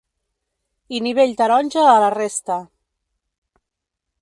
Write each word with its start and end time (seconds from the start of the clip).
I 0.95 1.01
nivell 1.07 1.35
taronja 1.41 1.83
a 1.91 1.99
la 2.05 2.09
resta. 2.17 2.59